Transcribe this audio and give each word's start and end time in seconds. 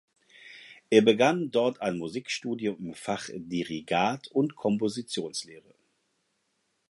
Er 0.89 1.03
begann 1.03 1.51
dort 1.51 1.79
ein 1.83 1.99
Musikstudium 1.99 2.75
im 2.83 2.95
Fach 2.95 3.29
Dirigat 3.35 4.27
und 4.29 4.55
Kompositionslehre. 4.55 5.75